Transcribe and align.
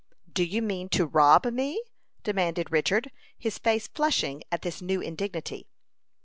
"Do 0.33 0.43
you 0.43 0.63
mean 0.63 0.89
to 0.97 1.05
rob 1.05 1.45
me?" 1.45 1.83
demanded 2.23 2.71
Richard, 2.71 3.11
his 3.37 3.59
face 3.59 3.87
flushing 3.87 4.43
at 4.51 4.63
this 4.63 4.81
new 4.81 4.99
indignity. 4.99 5.67